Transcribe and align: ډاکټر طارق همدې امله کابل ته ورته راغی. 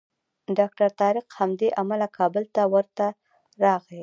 ډاکټر 0.57 0.89
طارق 1.01 1.25
همدې 1.39 1.69
امله 1.81 2.07
کابل 2.17 2.43
ته 2.55 2.61
ورته 2.73 3.05
راغی. 3.63 3.99